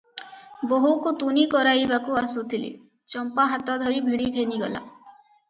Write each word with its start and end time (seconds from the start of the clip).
ବୋହୂକୁ 0.69 1.11
ତୁନି 1.23 1.43
କରାଇବାକୁ 1.51 2.17
ଆସୁଥିଲେ, 2.23 2.73
ଚମ୍ପା 3.17 3.47
ହାତ 3.53 3.77
ଧରି 3.85 4.03
ଭିଡ଼ି 4.09 4.33
ଘେନିଗଲା। 4.41 4.85